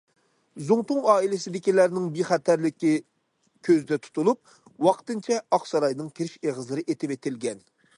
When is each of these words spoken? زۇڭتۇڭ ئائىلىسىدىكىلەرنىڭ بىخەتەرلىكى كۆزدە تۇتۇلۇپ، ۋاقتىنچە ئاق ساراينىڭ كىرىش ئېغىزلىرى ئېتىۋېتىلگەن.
زۇڭتۇڭ 0.69 1.03
ئائىلىسىدىكىلەرنىڭ 1.11 2.07
بىخەتەرلىكى 2.15 2.95
كۆزدە 3.69 4.01
تۇتۇلۇپ، 4.07 4.57
ۋاقتىنچە 4.89 5.41
ئاق 5.43 5.73
ساراينىڭ 5.75 6.13
كىرىش 6.19 6.39
ئېغىزلىرى 6.43 6.89
ئېتىۋېتىلگەن. 6.91 7.69